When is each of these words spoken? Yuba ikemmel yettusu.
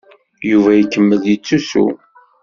Yuba 0.49 0.71
ikemmel 0.83 1.21
yettusu. 1.29 1.83